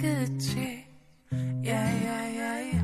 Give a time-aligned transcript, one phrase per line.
[0.00, 0.86] 끝이.
[1.64, 2.82] 야야야야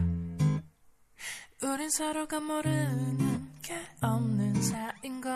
[1.62, 5.32] 우린 서로가 모르는 게 없는 사이인걸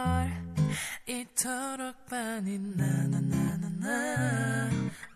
[1.09, 3.89] 이토록 많이 나나나나나.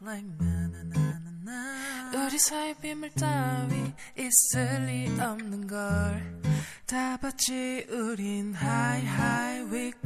[0.01, 2.13] Like 나나나나나.
[2.27, 7.87] 우리 사이 비밀 따위 있을 리 없는 걸다 봤지.
[7.91, 10.01] 우린 high high weak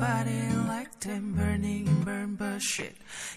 [2.79, 2.95] shit.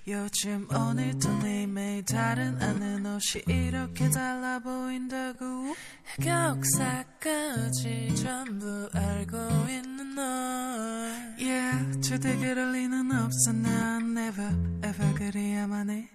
[0.07, 5.73] 요즘 오늘도 내일 다른 아는 옷이 이렇게 달라 보인다고.
[6.21, 9.37] 격사까지 전부 알고
[9.69, 13.53] 있는 널 Yeah 절대 그럴 리는 없어.
[13.53, 14.53] 난 never
[14.85, 16.09] ever 그래야만 해.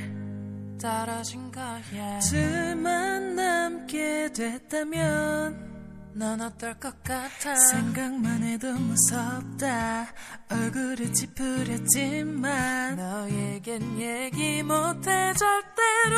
[0.80, 2.20] 떨어진 거야.
[2.20, 5.75] 둘만 남게 됐다면
[6.18, 7.54] 넌 어떨 것 같아?
[7.56, 10.08] 생각만 해도 무섭다.
[10.50, 16.16] 얼굴을 찌푸렸지만 너에겐 얘기 못해 절대로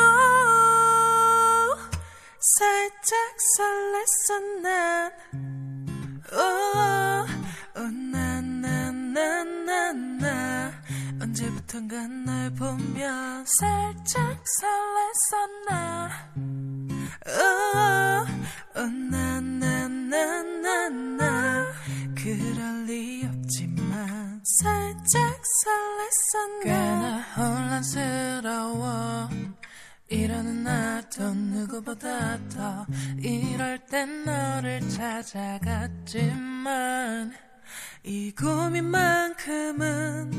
[2.40, 3.18] 살짝
[3.58, 5.12] 설렜어 난
[6.32, 6.38] 오,
[7.80, 10.72] 오, 나, 나, 나, 나, 나.
[11.20, 16.12] 언제부턴가 널 보면 살짝 설렜어 나
[24.48, 26.64] 살짝 설렜어 나?
[26.64, 29.28] 꽤나 혼란스러워.
[30.08, 32.86] 이러는 나도 누구보다 더
[33.20, 36.24] 이럴 땐 너를 찾아갔지만
[38.04, 39.76] 이 고민만큼은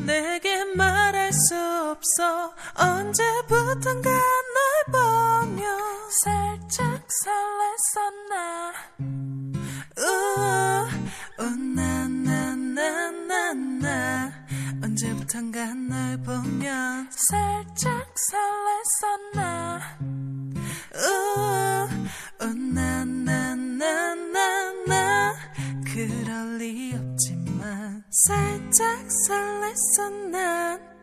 [0.06, 2.54] 내게 말할 수 없어.
[2.76, 5.66] 언제부턴가 널 보며
[6.22, 8.72] 살짝 설렜어 나
[14.98, 19.80] 언제부턴가 널 보면 살짝 설렜어 나
[20.92, 21.88] 우와,
[22.40, 25.34] 오, 나, 나, 나, 나, 나.
[25.84, 30.97] 그럴 리 없지만 살짝 설렜어 난